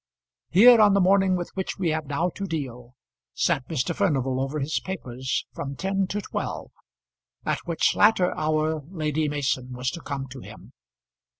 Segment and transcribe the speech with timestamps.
[0.49, 2.95] Here, on the morning with which we have now to deal,
[3.35, 3.93] sat Mr.
[3.93, 6.71] Furnival over his papers from ten to twelve,
[7.45, 10.73] at which latter hour Lady Mason was to come to him.